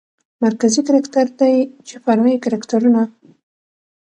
[0.43, 1.55] مرکزي کرکتر دى
[1.87, 3.01] چې فرعي کرکترونه